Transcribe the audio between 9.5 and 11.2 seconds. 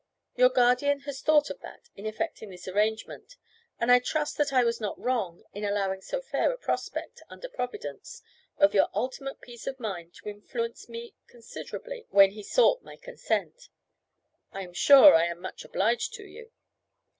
of mind to influence me